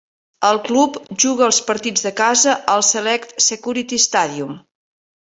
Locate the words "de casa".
2.09-2.57